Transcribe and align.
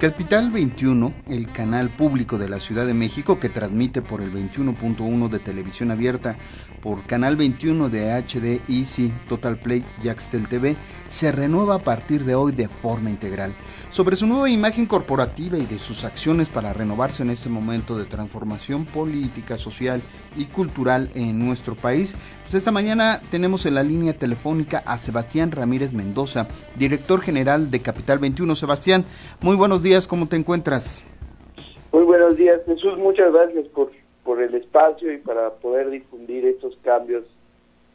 Capital 0.00 0.50
21, 0.50 1.12
el 1.28 1.52
canal 1.52 1.90
público 1.90 2.38
de 2.38 2.48
la 2.48 2.58
Ciudad 2.58 2.86
de 2.86 2.94
México 2.94 3.38
que 3.38 3.50
transmite 3.50 4.00
por 4.00 4.22
el 4.22 4.32
21.1 4.32 5.28
de 5.28 5.38
televisión 5.40 5.90
abierta, 5.90 6.38
por 6.82 7.04
Canal 7.06 7.36
21 7.36 7.88
de 7.88 8.12
HD 8.12 8.60
Easy, 8.68 9.12
Total 9.28 9.58
Play 9.58 9.84
y 10.02 10.46
TV, 10.48 10.76
se 11.08 11.32
renueva 11.32 11.76
a 11.76 11.84
partir 11.84 12.24
de 12.24 12.34
hoy 12.34 12.52
de 12.52 12.68
forma 12.68 13.10
integral. 13.10 13.54
Sobre 13.90 14.16
su 14.16 14.26
nueva 14.26 14.48
imagen 14.50 14.86
corporativa 14.86 15.58
y 15.58 15.66
de 15.66 15.78
sus 15.78 16.04
acciones 16.04 16.48
para 16.48 16.72
renovarse 16.72 17.22
en 17.22 17.30
este 17.30 17.48
momento 17.48 17.98
de 17.98 18.04
transformación 18.04 18.86
política, 18.86 19.58
social 19.58 20.00
y 20.36 20.46
cultural 20.46 21.10
en 21.14 21.38
nuestro 21.38 21.74
país, 21.74 22.16
pues 22.42 22.54
esta 22.54 22.72
mañana 22.72 23.20
tenemos 23.30 23.66
en 23.66 23.74
la 23.74 23.82
línea 23.82 24.12
telefónica 24.12 24.82
a 24.86 24.98
Sebastián 24.98 25.52
Ramírez 25.52 25.92
Mendoza, 25.92 26.48
director 26.76 27.20
general 27.20 27.70
de 27.70 27.80
Capital 27.80 28.18
21. 28.18 28.54
Sebastián, 28.54 29.04
muy 29.40 29.56
buenos 29.56 29.82
días, 29.82 30.06
¿cómo 30.06 30.26
te 30.26 30.36
encuentras? 30.36 31.04
Muy 31.92 32.04
buenos 32.04 32.36
días, 32.36 32.60
Jesús, 32.66 32.96
muchas 32.98 33.32
gracias 33.32 33.66
por, 33.68 33.90
por 34.30 34.40
el 34.40 34.54
espacio 34.54 35.12
y 35.12 35.18
para 35.18 35.54
poder 35.54 35.90
difundir 35.90 36.46
estos 36.46 36.78
cambios 36.84 37.24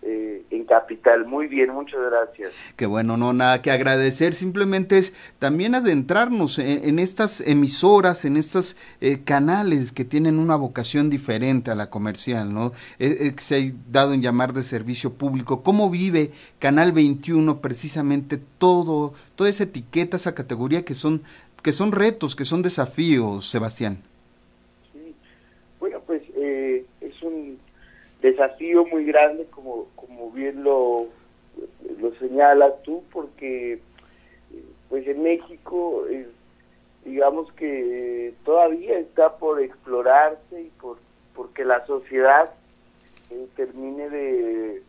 eh, 0.02 0.44
en 0.50 0.66
Capital. 0.66 1.26
Muy 1.26 1.48
bien, 1.48 1.70
muchas 1.70 2.02
gracias. 2.12 2.54
Qué 2.76 2.86
bueno, 2.86 3.16
no, 3.16 3.32
nada 3.32 3.62
que 3.62 3.72
agradecer, 3.72 4.34
simplemente 4.34 4.98
es 4.98 5.14
también 5.40 5.76
adentrarnos 5.76 6.60
en, 6.60 7.00
estas 7.00 7.40
emisoras, 7.40 8.26
en 8.26 8.36
estos 8.36 8.76
eh, 9.00 9.24
canales 9.24 9.94
que 9.94 10.04
tienen 10.04 10.38
una 10.38 10.58
vocación 10.58 11.10
diferente 11.10 11.72
a 11.72 11.76
la 11.76 11.90
comercial, 11.90 12.54
¿no? 12.54 12.74
Eh, 13.00 13.34
se 13.38 13.56
ha 13.56 13.72
dado 13.90 14.12
en 14.12 14.22
llamar 14.22 14.52
de 14.52 14.64
servicio 14.64 15.14
público. 15.14 15.64
¿Cómo 15.64 15.90
vive 15.90 16.32
Canal 16.60 16.92
21 16.92 17.62
precisamente 17.62 18.42
todo, 18.58 19.14
toda 19.36 19.50
esa 19.50 19.64
etiqueta, 19.64 20.18
esa 20.18 20.36
categoría 20.36 20.84
que 20.84 20.96
son, 20.96 21.24
que 21.64 21.72
son 21.72 21.94
retos, 21.94 22.36
que 22.36 22.44
son 22.44 22.62
desafíos, 22.62 23.50
Sebastián? 23.50 24.04
Sí, 24.92 25.16
bueno, 25.80 26.02
pues 26.06 26.22
es 27.06 27.24
un 27.24 27.58
desafío 28.32 28.86
muy 28.86 29.06
grande, 29.06 29.46
como, 29.52 29.88
como 29.96 30.32
bien 30.32 30.64
lo, 30.64 31.08
lo 32.00 32.16
señalas 32.16 32.82
tú, 32.84 33.04
porque 33.12 33.80
pues 34.90 35.08
en 35.08 35.24
México 35.24 36.06
digamos 37.04 37.52
que 37.54 38.34
todavía 38.44 38.98
está 38.98 39.38
por 39.38 39.62
explorarse 39.62 40.62
y 40.62 40.70
por 40.82 40.98
porque 41.36 41.66
la 41.66 41.86
sociedad 41.86 42.50
eh, 43.30 43.48
termine 43.56 44.10
de, 44.10 44.82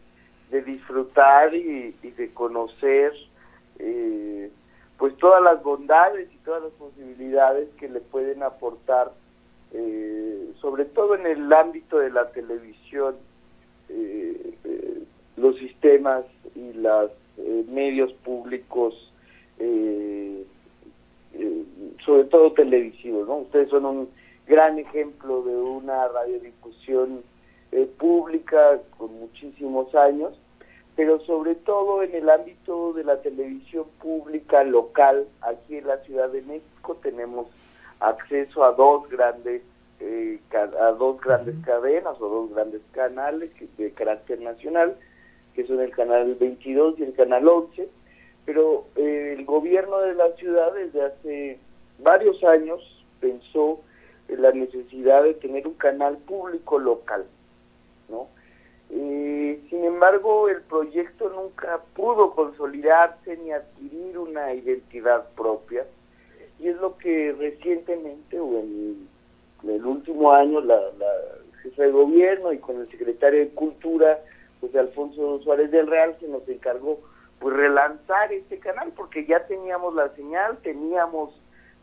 de 0.51 0.63
disfrutar 0.63 1.55
y, 1.55 1.91
de 1.91 2.33
conocer 2.33 3.13
eh, 3.79 4.51
pues 4.97 5.17
todas 5.19 5.43
las 5.43 5.63
bondades 5.63 6.33
y 6.33 6.37
todas 6.39 6.63
las 6.63 6.73
posibilidades 6.73 7.69
que 7.79 7.89
le 7.89 8.01
pueden 8.01 8.43
aportar 8.43 9.13
sobre 10.77 10.91
todo 10.91 11.15
en 11.15 11.25
el 11.25 11.51
ámbito 11.55 12.01
de 12.01 12.11
la 12.11 12.29
televisión 12.33 13.15
eh, 13.89 14.55
eh, 14.63 15.03
los 15.39 15.57
sistemas 15.57 16.27
y 16.55 16.75
los 16.75 17.11
eh, 17.39 17.65
medios 17.71 18.13
públicos, 18.25 18.95
sobre 22.05 22.25
todo 22.25 22.53
televisivos. 22.53 23.27
¿no? 23.27 23.37
Ustedes 23.39 23.71
son 23.71 23.87
un 23.87 24.09
gran 24.47 24.79
ejemplo 24.79 25.43
de 25.45 25.57
una 25.57 26.09
radiodifusión 26.09 27.23
pública 27.97 28.79
con 28.99 29.19
muchísimos 29.19 29.95
años, 29.95 30.39
pero 30.95 31.21
sobre 31.21 31.55
todo 31.55 32.03
en 32.03 32.15
el 32.15 32.29
ámbito 32.29 32.93
de 32.93 33.05
la 33.05 33.23
televisión 33.23 33.87
pública 33.99 34.63
local, 34.63 35.27
aquí 35.41 35.79
en 35.79 35.87
la 35.87 35.97
Ciudad 36.05 36.29
de 36.29 36.43
México 36.43 36.99
tenemos 37.03 37.47
acceso 37.99 38.63
a 38.63 38.73
dos 38.73 39.09
grandes 39.09 39.63
eh, 40.01 40.39
a 40.53 40.91
dos 40.93 41.21
grandes 41.21 41.55
cadenas 41.65 42.21
o 42.21 42.29
dos 42.29 42.55
grandes 42.55 42.83
canales 42.93 43.51
de 43.77 43.91
carácter 43.93 44.41
nacional, 44.41 44.97
que 45.55 45.67
son 45.67 45.81
el 45.81 45.91
canal 45.91 46.35
22 46.39 46.99
y 46.99 47.05
el 47.05 47.15
canal 47.15 47.49
11, 47.49 47.89
pero 48.45 48.85
eh, 48.97 49.35
el 49.39 49.45
gobierno 49.45 49.99
de 50.01 50.15
la 50.15 50.33
ciudad 50.37 50.73
desde 50.75 51.05
hace 51.05 51.59
varios 51.99 52.43
años 52.45 52.81
pensó 53.21 53.81
en 54.29 54.43
la 54.43 54.53
necesidad 54.53 55.23
de 55.23 55.35
tener 55.35 55.67
un 55.67 55.75
canal 55.75 56.19
público 56.19 56.79
local, 56.79 57.25
¿no? 58.09 58.29
Eh, 58.91 59.61
sin 59.69 59.85
embargo, 59.85 60.49
el 60.49 60.63
proyecto 60.63 61.29
nunca 61.31 61.81
pudo 61.95 62.33
consolidarse 62.35 63.37
ni 63.39 63.51
adquirir 63.51 64.19
una 64.19 64.55
identidad 64.55 65.29
propia, 65.35 65.87
y 66.61 66.69
es 66.69 66.77
lo 66.77 66.97
que 66.97 67.35
recientemente, 67.39 68.39
o 68.39 68.61
en 68.61 69.09
en 69.63 69.71
el 69.71 69.87
último 69.87 70.33
año 70.33 70.61
la, 70.61 70.77
la 70.99 71.13
jefa 71.63 71.83
de 71.83 71.91
gobierno 71.91 72.53
y 72.53 72.59
con 72.59 72.81
el 72.81 72.91
secretario 72.91 73.41
de 73.41 73.51
Cultura, 73.51 74.19
José 74.61 74.79
Alfonso 74.79 75.41
Suárez 75.41 75.71
del 75.71 75.87
Real, 75.87 76.17
se 76.21 76.29
nos 76.29 76.49
encargó 76.49 77.01
pues 77.39 77.55
relanzar 77.55 78.33
este 78.33 78.59
canal 78.59 78.93
porque 78.97 79.27
ya 79.27 79.47
teníamos 79.47 79.95
la 79.95 80.09
señal, 80.15 80.59
teníamos 80.59 81.35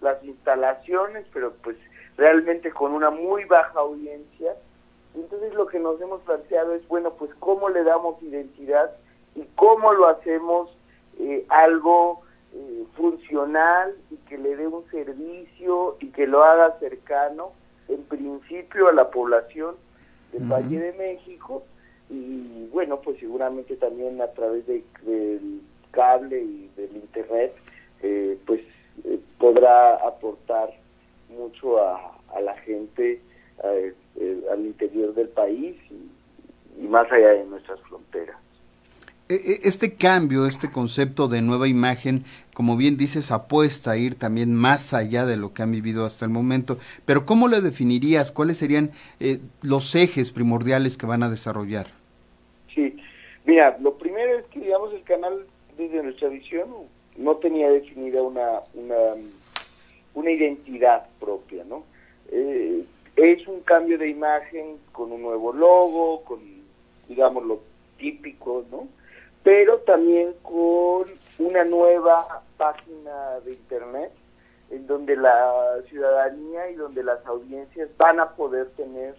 las 0.02 0.24
instalaciones, 0.24 1.26
pero 1.34 1.54
pues 1.64 1.78
realmente 2.18 2.72
con 2.72 2.94
una 2.94 3.10
muy 3.10 3.46
baja 3.46 3.80
audiencia. 3.80 4.56
Entonces 5.16 5.54
lo 5.54 5.68
que 5.68 5.80
nos 5.80 6.02
hemos 6.02 6.22
planteado 6.22 6.74
es, 6.74 6.88
bueno, 6.88 7.14
pues 7.14 7.32
cómo 7.40 7.70
le 7.70 7.84
damos 7.84 8.22
identidad 8.24 8.92
y 9.36 9.44
cómo 9.56 9.94
lo 9.94 10.08
hacemos 10.08 10.76
eh, 11.20 11.46
algo 11.50 12.22
eh, 12.54 12.84
funcional 12.96 13.96
y 14.10 14.18
que 14.28 14.38
le 14.38 14.56
dé 14.56 14.68
un 14.68 14.90
servicio 14.90 15.98
y 16.00 16.10
que 16.12 16.26
lo 16.26 16.44
haga 16.44 16.80
cercano 16.80 17.52
en 17.90 18.04
principio 18.04 18.88
a 18.88 18.94
la 18.94 19.10
población 19.10 19.76
del 20.32 20.44
Valle 20.52 20.80
de 20.80 20.94
México 20.94 21.64
y 22.10 22.68
bueno, 22.72 23.00
pues 23.02 23.20
seguramente 23.20 23.76
también 23.76 24.22
a 24.22 24.28
través 24.28 24.66
de, 24.68 24.84
del 25.04 25.62
cable 25.92 26.42
y 26.42 26.70
del 26.76 26.96
internet, 26.96 27.56
eh, 28.02 28.38
pues 28.46 28.62
eh, 29.06 29.20
podrá 29.40 29.96
aportar 29.96 30.74
mucho 31.30 31.82
a, 31.82 32.18
a 32.36 32.42
la 32.42 32.56
gente 32.60 33.22
eh, 33.64 33.94
al 34.52 34.66
interior 34.66 35.14
del 35.14 35.30
país 35.30 35.76
y 36.80 36.84
más 36.88 37.12
allá 37.12 37.30
de 37.30 37.46
nuestras 37.46 37.80
fronteras. 37.82 38.38
E, 39.34 39.36
e, 39.36 39.68
este 39.68 39.96
cambio, 39.96 40.46
este 40.46 40.70
concepto 40.70 41.28
de 41.28 41.42
nueva 41.42 41.68
imagen, 41.68 42.24
como 42.54 42.78
bien 42.78 42.98
dices, 42.98 43.32
apuesta 43.32 43.92
a 43.92 43.98
ir 43.98 44.14
también 44.14 44.54
más 44.54 44.94
allá 44.94 45.26
de 45.26 45.38
lo 45.38 45.54
que 45.54 45.64
han 45.64 45.72
vivido 45.72 46.06
hasta 46.06 46.26
el 46.26 46.30
momento. 46.30 46.78
Pero 47.06 47.26
¿cómo 47.26 47.48
le 47.48 47.60
definirías? 47.60 48.32
¿Cuáles 48.32 48.58
serían 48.58 48.92
eh, 49.20 49.40
los 49.64 49.96
ejes 49.96 50.32
primordiales 50.32 50.98
que 50.98 51.08
van 51.08 51.24
a 51.24 51.32
desarrollar? 51.32 51.88
Sí, 52.76 52.96
mira, 53.46 53.76
lo 53.82 53.98
primero 53.98 54.38
es 54.38 54.46
que, 54.46 54.60
digamos, 54.60 54.94
el 54.94 55.02
canal, 55.02 55.48
desde 55.80 56.04
nuestra 56.04 56.30
visión, 56.30 56.70
no 57.18 57.38
tenía 57.38 57.72
definida 57.72 58.22
una, 58.22 58.60
una, 58.76 59.16
una 60.14 60.32
identidad 60.32 61.08
propia, 61.20 61.64
¿no? 61.64 61.86
Eh, 62.32 62.86
es 63.16 63.48
un 63.48 63.62
cambio 63.62 63.98
de 63.98 64.10
imagen 64.10 64.78
con 64.92 65.12
un 65.12 65.24
nuevo 65.24 65.52
logo, 65.54 66.24
con, 66.24 66.40
digamos, 67.08 67.44
lo 67.44 67.62
típico, 67.98 68.64
¿no? 68.70 68.88
Pero 69.44 69.80
también 69.80 70.34
con 70.42 71.06
una 71.40 71.64
nueva 71.66 72.42
página 72.58 73.40
de 73.44 73.52
internet 73.52 74.12
en 74.72 74.88
donde 74.88 75.16
la 75.16 75.82
ciudadanía 75.90 76.70
y 76.72 76.76
donde 76.76 77.04
las 77.04 77.24
audiencias 77.26 77.90
van 77.98 78.20
a 78.20 78.32
poder 78.32 78.70
tener 78.72 79.16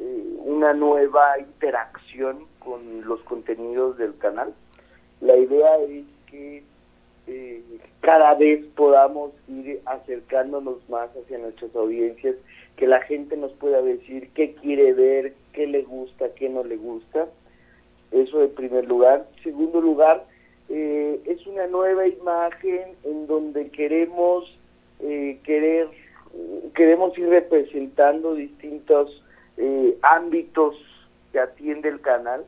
eh, 0.00 0.36
una 0.44 0.74
nueva 0.74 1.38
interacción 1.38 2.46
con 2.58 3.06
los 3.06 3.20
contenidos 3.20 3.96
del 3.96 4.16
canal. 4.18 4.52
La 5.20 5.36
idea 5.36 5.78
es 5.78 6.04
que 6.26 6.64
eh, 7.28 7.62
cada 8.00 8.34
vez 8.34 8.66
podamos 8.74 9.30
ir 9.48 9.80
acercándonos 9.86 10.86
más 10.88 11.08
hacia 11.10 11.38
nuestras 11.38 11.74
audiencias, 11.76 12.34
que 12.76 12.88
la 12.88 13.00
gente 13.02 13.36
nos 13.36 13.52
pueda 13.52 13.80
decir 13.80 14.30
qué 14.34 14.54
quiere 14.56 14.92
ver, 14.92 15.34
qué 15.52 15.68
le 15.68 15.82
gusta, 15.82 16.34
qué 16.34 16.48
no 16.48 16.64
le 16.64 16.76
gusta 16.76 17.28
eso 18.12 18.42
en 18.42 18.50
primer 18.50 18.86
lugar. 18.86 19.26
Segundo 19.42 19.80
lugar, 19.80 20.24
eh, 20.68 21.20
es 21.26 21.46
una 21.46 21.66
nueva 21.66 22.06
imagen 22.06 22.94
en 23.04 23.26
donde 23.26 23.70
queremos 23.70 24.44
eh, 25.00 25.38
querer 25.44 25.88
queremos 26.74 27.16
ir 27.18 27.28
representando 27.28 28.34
distintos 28.34 29.22
eh, 29.56 29.98
ámbitos 30.02 30.76
que 31.30 31.40
atiende 31.40 31.88
el 31.88 32.00
canal. 32.00 32.44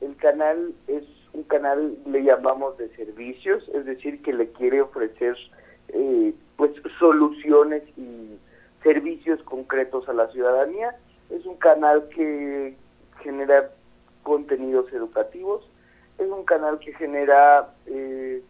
El 0.00 0.16
canal 0.16 0.72
es 0.86 1.04
un 1.32 1.42
canal 1.44 1.96
le 2.06 2.22
llamamos 2.22 2.78
de 2.78 2.88
servicios, 2.90 3.68
es 3.74 3.84
decir, 3.84 4.22
que 4.22 4.32
le 4.32 4.50
quiere 4.50 4.82
ofrecer 4.82 5.36
eh, 5.88 6.32
pues 6.56 6.72
soluciones 6.98 7.82
y 7.96 8.38
servicios 8.82 9.42
concretos 9.42 10.08
a 10.08 10.12
la 10.12 10.28
ciudadanía. 10.28 10.96
Es 11.30 11.44
un 11.44 11.56
canal 11.56 12.08
que 12.10 12.76
genera 13.22 13.70
contenidos 14.24 14.92
educativos, 14.92 15.64
es 16.18 16.28
un 16.28 16.44
canal 16.44 16.80
que 16.80 16.92
genera 16.94 17.72
eh, 17.86 18.42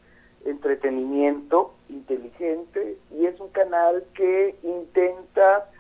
entretenimiento 0.46 1.74
inteligente 1.88 2.96
y 3.10 3.26
es 3.26 3.38
un 3.40 3.50
canal 3.50 4.04
que 4.14 4.56
intenta 4.62 5.70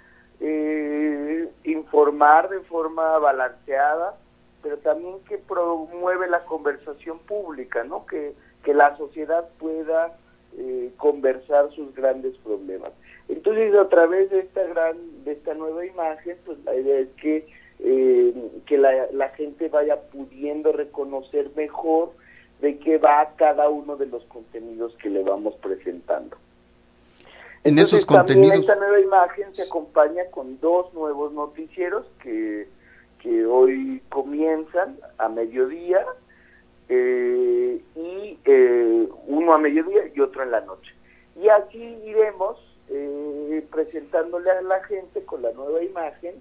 eh, 0.40 1.48
informar 1.64 2.48
de 2.48 2.60
forma 2.60 3.18
balanceada, 3.18 4.16
pero 4.62 4.78
también 4.78 5.20
que 5.28 5.38
promueve 5.38 6.28
la 6.28 6.44
conversación 6.44 7.18
pública, 7.20 7.84
¿no? 7.84 8.06
Que, 8.06 8.34
que 8.62 8.74
la 8.74 8.96
sociedad 8.96 9.48
pueda 9.58 10.16
eh, 10.56 10.92
conversar 10.96 11.70
sus 11.72 11.94
grandes 11.94 12.36
problemas. 12.38 12.92
Entonces, 13.28 13.74
a 13.74 13.88
través 13.88 14.30
de 14.30 14.40
esta 14.40 14.62
gran, 14.64 15.24
de 15.24 15.32
esta 15.32 15.54
nueva 15.54 15.84
imagen, 15.84 16.36
pues 16.44 16.58
la 16.64 16.74
idea 16.74 17.00
es 17.00 17.08
que 17.20 17.46
eh, 17.80 18.34
que 18.66 18.78
la, 18.78 19.08
la 19.12 19.30
gente 19.30 19.68
vaya 19.68 20.00
pudiendo 20.00 20.72
reconocer 20.72 21.50
mejor 21.56 22.12
de 22.60 22.78
qué 22.78 22.98
va 22.98 23.34
cada 23.36 23.68
uno 23.68 23.96
de 23.96 24.06
los 24.06 24.24
contenidos 24.24 24.94
que 24.96 25.10
le 25.10 25.22
vamos 25.22 25.54
presentando. 25.56 26.36
En 27.64 27.78
esos 27.78 28.04
contenidos. 28.04 28.60
esta 28.60 28.76
nueva 28.76 29.00
imagen 29.00 29.54
se 29.54 29.62
acompaña 29.62 30.26
con 30.30 30.60
dos 30.60 30.92
nuevos 30.92 31.32
noticieros 31.32 32.06
que, 32.22 32.68
que 33.20 33.46
hoy 33.46 34.02
comienzan 34.10 34.98
a 35.16 35.30
mediodía 35.30 36.04
eh, 36.90 37.80
y 37.96 38.38
eh, 38.44 39.08
uno 39.26 39.54
a 39.54 39.58
mediodía 39.58 40.02
y 40.14 40.20
otro 40.20 40.42
en 40.42 40.50
la 40.50 40.60
noche. 40.60 40.92
Y 41.40 41.48
así 41.48 41.78
iremos 42.04 42.58
eh, 42.90 43.66
presentándole 43.72 44.50
a 44.50 44.60
la 44.60 44.84
gente 44.84 45.24
con 45.24 45.40
la 45.40 45.52
nueva 45.52 45.82
imagen 45.82 46.34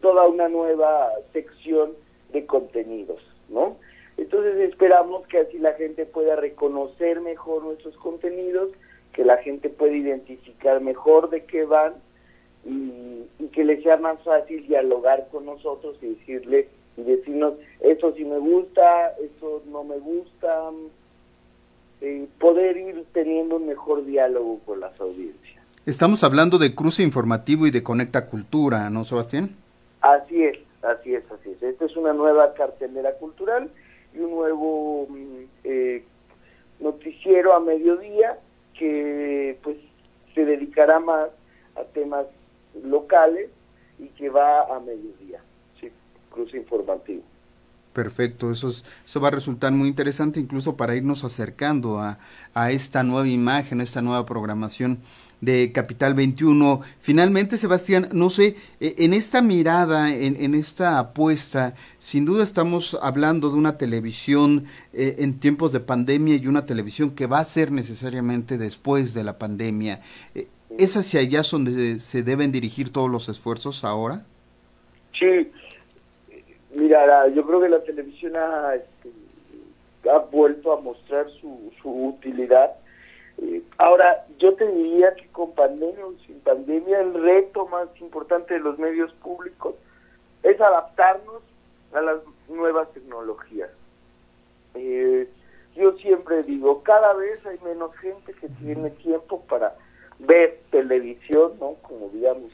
toda 0.00 0.26
una 0.26 0.48
nueva 0.48 1.10
sección 1.32 1.92
de 2.32 2.46
contenidos, 2.46 3.20
¿no? 3.48 3.76
Entonces 4.16 4.56
esperamos 4.70 5.26
que 5.26 5.38
así 5.38 5.58
la 5.58 5.72
gente 5.74 6.06
pueda 6.06 6.36
reconocer 6.36 7.20
mejor 7.20 7.64
nuestros 7.64 7.96
contenidos, 7.96 8.70
que 9.12 9.24
la 9.24 9.38
gente 9.38 9.68
pueda 9.68 9.94
identificar 9.94 10.80
mejor 10.80 11.30
de 11.30 11.44
qué 11.44 11.64
van 11.64 11.94
y, 12.64 13.24
que 13.52 13.64
les 13.64 13.82
sea 13.82 13.96
más 13.96 14.22
fácil 14.22 14.66
dialogar 14.66 15.28
con 15.30 15.44
nosotros 15.44 15.96
y 16.00 16.14
decirle 16.14 16.68
y 16.96 17.02
decirnos 17.02 17.54
eso 17.80 18.12
sí 18.12 18.24
me 18.24 18.38
gusta, 18.38 19.14
eso 19.16 19.62
no 19.66 19.84
me 19.84 19.98
gusta, 19.98 20.70
eh, 22.00 22.26
poder 22.38 22.76
ir 22.76 23.04
teniendo 23.12 23.56
un 23.56 23.66
mejor 23.66 24.04
diálogo 24.04 24.60
con 24.64 24.80
las 24.80 24.98
audiencias. 25.00 25.61
Estamos 25.84 26.22
hablando 26.22 26.58
de 26.58 26.76
cruce 26.76 27.02
informativo 27.02 27.66
y 27.66 27.72
de 27.72 27.82
Conecta 27.82 28.26
Cultura, 28.26 28.88
¿no, 28.88 29.02
Sebastián? 29.02 29.56
Así 30.00 30.44
es, 30.44 30.56
así 30.80 31.12
es, 31.12 31.24
así 31.28 31.50
es. 31.50 31.60
Esta 31.60 31.86
es 31.86 31.96
una 31.96 32.12
nueva 32.12 32.54
cartelera 32.54 33.14
cultural 33.14 33.68
y 34.14 34.20
un 34.20 34.30
nuevo 34.30 35.08
mm, 35.08 35.44
eh, 35.64 36.04
noticiero 36.78 37.56
a 37.56 37.58
mediodía 37.58 38.38
que 38.78 39.58
pues 39.64 39.76
se 40.36 40.44
dedicará 40.44 41.00
más 41.00 41.30
a 41.74 41.82
temas 41.92 42.26
locales 42.84 43.50
y 43.98 44.06
que 44.10 44.30
va 44.30 44.62
a 44.72 44.78
mediodía, 44.78 45.40
sí, 45.80 45.90
cruce 46.30 46.58
informativo. 46.58 47.24
Perfecto, 47.92 48.50
eso, 48.50 48.70
es, 48.70 48.84
eso 49.06 49.20
va 49.20 49.28
a 49.28 49.32
resultar 49.32 49.72
muy 49.72 49.88
interesante 49.88 50.40
incluso 50.40 50.76
para 50.76 50.96
irnos 50.96 51.24
acercando 51.24 51.98
a, 51.98 52.18
a 52.54 52.70
esta 52.70 53.02
nueva 53.02 53.28
imagen, 53.28 53.80
a 53.80 53.84
esta 53.84 54.00
nueva 54.00 54.24
programación 54.24 55.00
de 55.42 55.72
Capital 55.72 56.14
21. 56.14 56.80
Finalmente, 57.00 57.58
Sebastián, 57.58 58.08
no 58.12 58.30
sé, 58.30 58.56
e, 58.80 58.94
en 58.98 59.12
esta 59.12 59.42
mirada, 59.42 60.14
en, 60.14 60.54
esta 60.54 60.98
apuesta, 60.98 61.74
sin 61.98 62.24
duda 62.24 62.44
estamos 62.44 62.96
hablando 63.02 63.50
de 63.50 63.58
una 63.58 63.76
televisión 63.76 64.64
eh, 64.94 65.16
en 65.18 65.38
tiempos 65.40 65.72
de 65.72 65.80
pandemia 65.80 66.36
y 66.36 66.46
una 66.46 66.64
televisión 66.64 67.10
que 67.10 67.26
va 67.26 67.40
a 67.40 67.44
ser 67.44 67.72
necesariamente 67.72 68.56
después 68.56 69.12
de 69.12 69.24
la 69.24 69.38
pandemia. 69.38 70.00
Eh, 70.34 70.46
¿Es 70.78 70.96
hacia 70.96 71.20
allá 71.20 71.42
donde 71.50 72.00
se 72.00 72.22
deben 72.22 72.52
dirigir 72.52 72.90
todos 72.90 73.10
los 73.10 73.28
esfuerzos 73.28 73.84
ahora? 73.84 74.24
Sí, 75.18 75.50
mira, 76.74 77.28
yo 77.28 77.46
creo 77.46 77.60
que 77.60 77.68
la 77.68 77.82
televisión 77.82 78.36
ha, 78.36 78.74
este, 78.74 79.10
ha 80.10 80.18
vuelto 80.18 80.72
a 80.72 80.80
mostrar 80.80 81.28
su, 81.40 81.72
su 81.80 81.90
utilidad 81.90 82.72
eh, 83.38 83.62
ahora, 83.78 84.24
yo 84.38 84.54
te 84.54 84.66
diría 84.66 85.14
que 85.14 85.26
con 85.28 85.52
pandemia 85.52 86.06
o 86.06 86.14
sin 86.26 86.38
pandemia, 86.40 87.00
el 87.00 87.14
reto 87.14 87.66
más 87.66 87.88
importante 88.00 88.54
de 88.54 88.60
los 88.60 88.78
medios 88.78 89.12
públicos 89.14 89.74
es 90.42 90.60
adaptarnos 90.60 91.42
a 91.92 92.00
las 92.00 92.18
nuevas 92.48 92.92
tecnologías. 92.92 93.70
Eh, 94.74 95.28
yo 95.74 95.92
siempre 95.98 96.42
digo, 96.42 96.82
cada 96.82 97.14
vez 97.14 97.44
hay 97.46 97.58
menos 97.64 97.94
gente 97.96 98.32
que 98.34 98.48
tiene 98.48 98.90
tiempo 98.90 99.40
para 99.48 99.74
ver 100.18 100.60
televisión, 100.70 101.52
¿no? 101.58 101.74
Como 101.82 102.10
digamos 102.10 102.52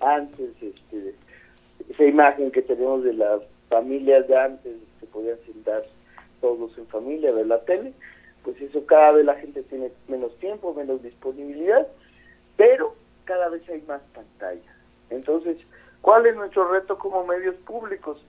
antes, 0.00 0.50
este, 0.60 1.14
esa 1.88 2.04
imagen 2.04 2.50
que 2.50 2.62
tenemos 2.62 3.02
de 3.02 3.14
las 3.14 3.40
familias 3.68 4.26
de 4.28 4.36
antes, 4.36 4.76
que 5.00 5.06
podían 5.06 5.38
sentar 5.46 5.84
todos 6.40 6.76
en 6.78 6.86
familia 6.86 7.30
a 7.30 7.34
ver 7.34 7.46
la 7.46 7.64
tele 7.64 7.92
pues 8.48 8.62
eso 8.62 8.86
cada 8.86 9.12
vez 9.12 9.26
la 9.26 9.34
gente 9.34 9.62
tiene 9.64 9.92
menos 10.08 10.34
tiempo, 10.38 10.72
menos 10.72 11.02
disponibilidad, 11.02 11.86
pero 12.56 12.94
cada 13.24 13.50
vez 13.50 13.68
hay 13.68 13.82
más 13.82 14.00
pantallas. 14.14 14.74
Entonces, 15.10 15.58
¿cuál 16.00 16.24
es 16.24 16.34
nuestro 16.34 16.66
reto 16.72 16.98
como 16.98 17.26
medios 17.26 17.56
públicos? 17.56 18.24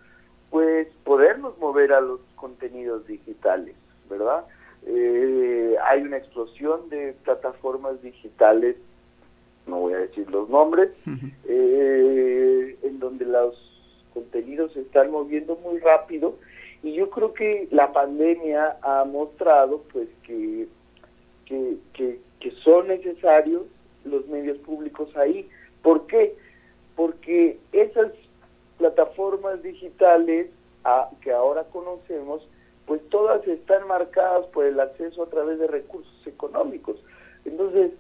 Pues 0.50 0.90
podernos 1.06 1.58
mover 1.60 1.94
a 1.94 2.02
los 2.02 2.20
contenidos 2.36 3.08
digitales, 3.08 3.76
¿verdad? 4.10 4.44
Eh, 4.86 5.76
hay 5.86 6.02
una 6.02 6.18
explosión 6.18 6.90
de 6.90 7.16
plataformas 7.24 8.02
digitales, 8.02 8.76
no 9.68 9.80
voy 9.80 9.94
a 9.94 10.00
decir 10.00 10.30
los 10.30 10.50
nombres, 10.50 10.90
eh, 11.46 12.78
en 12.82 13.00
donde 13.00 13.24
los 13.24 13.56
contenidos 14.20 14.74
se 14.74 14.82
están 14.82 15.12
moviendo 15.12 15.56
muy 15.58 15.80
rápido 15.80 16.36
y 16.84 16.94
yo 16.94 17.10
creo 17.10 17.34
que 17.34 17.68
la 17.72 17.92
pandemia 17.94 18.78
ha 18.82 19.06
mostrado 19.06 19.84
pues 19.92 20.08
que, 20.24 20.68
que, 21.46 21.78
que, 21.94 22.52
son 22.64 22.88
necesarios 22.88 23.64
los 24.06 24.28
medios 24.28 24.58
públicos 24.60 25.16
ahí. 25.18 25.48
¿Por 25.82 26.08
qué? 26.08 26.36
Porque 26.96 27.58
esas 27.72 28.12
plataformas 28.78 29.62
digitales 29.62 30.50
que 31.22 31.32
ahora 31.32 31.66
conocemos, 31.66 32.48
pues 32.86 33.02
todas 33.10 33.46
están 33.48 33.88
marcadas 33.88 34.46
por 34.48 34.66
el 34.66 34.80
acceso 34.80 35.24
a 35.24 35.30
través 35.30 35.60
de 35.60 35.68
recursos 35.68 36.26
económicos. 36.26 36.98
Entonces, 37.46 37.92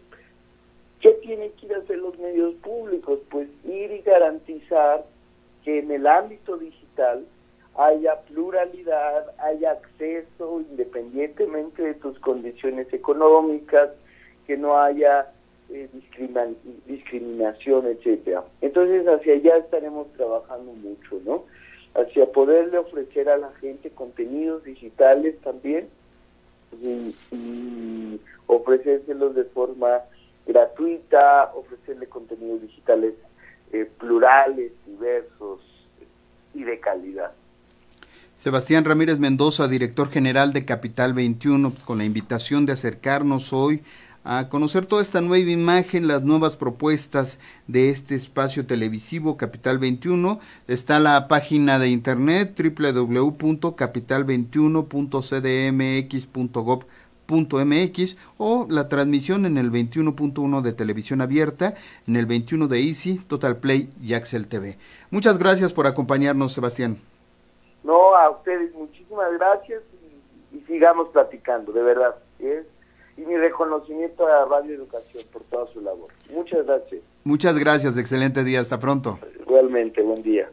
¿qué 1.02 1.12
tienen 1.22 1.52
que 1.54 1.68
ir 1.68 1.74
a 1.76 1.80
hacer 1.80 1.98
los 1.98 2.18
medios 2.18 2.56
públicos? 2.56 3.20
Pues 3.30 3.48
ir 3.66 3.92
y 3.92 4.02
garantizar 4.02 5.06
que 5.64 5.80
en 5.80 5.92
el 5.92 6.08
ámbito 6.08 6.58
digital 6.58 7.26
haya 7.78 8.20
pluralidad, 8.22 9.26
haya 9.40 9.72
acceso 9.72 10.62
independientemente 10.70 11.82
de 11.82 11.94
tus 11.96 12.20
condiciones 12.20 12.92
económicas, 12.94 13.92
que 14.46 14.58
no 14.58 14.80
haya 14.80 15.32
eh, 15.70 15.88
discriminación, 16.88 17.86
etcétera. 17.88 18.44
Entonces 18.62 19.08
hacia 19.08 19.34
allá 19.34 19.58
estaremos 19.58 20.12
trabajando 20.14 20.74
mucho, 20.74 21.22
¿no? 21.24 21.44
Hacia 21.94 22.26
poderle 22.32 22.80
ofrecer 22.80 23.30
a 23.30 23.38
la 23.38 23.52
gente 23.62 23.92
contenidos 23.92 24.64
digitales 24.64 25.40
también 25.42 25.88
y, 26.82 28.20
ofrecérselos 28.48 29.36
de 29.36 29.44
forma 29.46 30.02
gratuita, 30.48 31.52
ofrecerle 31.54 32.08
contenidos 32.08 32.62
digitales 32.62 33.14
eh, 33.72 33.90
plurales, 34.00 34.72
diversos 34.86 35.60
y 36.54 36.64
de 36.64 36.80
calidad. 36.80 37.32
Sebastián 38.36 38.86
Ramírez 38.86 39.20
Mendoza, 39.20 39.68
director 39.68 40.10
general 40.10 40.54
de 40.54 40.66
Capital 40.66 41.14
21, 41.14 41.74
con 41.86 41.98
la 41.98 42.06
invitación 42.06 42.66
de 42.66 42.74
acercarnos 42.74 43.52
hoy 43.52 43.82
a 44.24 44.50
conocer 44.50 44.86
toda 44.86 45.02
esta 45.02 45.22
nueva 45.22 45.50
imagen, 45.50 46.08
las 46.08 46.24
nuevas 46.24 46.56
propuestas 46.56 47.40
de 47.68 47.90
este 47.90 48.16
espacio 48.16 48.66
televisivo 48.66 49.38
Capital 49.38 49.80
21. 49.80 50.40
Está 50.68 51.00
la 51.00 51.28
página 51.28 51.80
de 51.80 51.90
internet 51.90 52.54
www.capital21.cdmx.gov.mx 57.30 58.18
o 58.38 58.68
la 58.70 58.90
transmisión 58.90 59.46
en 59.46 59.58
el 59.58 59.72
21.1 59.72 60.62
de 60.62 60.74
televisión 60.74 61.22
abierta, 61.22 61.74
en 62.08 62.16
el 62.16 62.26
21 62.26 62.68
de 62.68 62.80
Easy, 62.80 63.20
Total 63.20 63.58
Play 63.58 63.90
y 64.02 64.14
Axel 64.14 64.48
TV. 64.48 64.78
Muchas 65.12 65.38
gracias 65.38 65.74
por 65.74 65.88
acompañarnos, 65.88 66.54
Sebastián. 66.54 66.98
No, 67.84 68.16
a 68.16 68.30
ustedes 68.30 68.74
muchísimas 68.74 69.32
gracias 69.34 69.82
y 70.52 70.60
sigamos 70.62 71.10
platicando, 71.10 71.72
de 71.72 71.84
verdad. 71.84 72.16
¿eh? 72.40 72.64
Y 73.18 73.22
mi 73.22 73.38
reconocimiento 73.38 74.28
a 74.28 74.46
Radio 74.46 74.76
Educación 74.76 75.24
por 75.32 75.44
toda 75.44 75.72
su 75.74 75.82
labor. 75.82 76.10
Muchas 76.32 76.66
gracias. 76.66 77.02
Muchas 77.24 77.60
gracias, 77.60 77.98
excelente 77.98 78.44
día, 78.44 78.60
hasta 78.60 78.80
pronto. 78.80 79.20
Igualmente, 79.42 80.02
buen 80.02 80.24
día. 80.24 80.50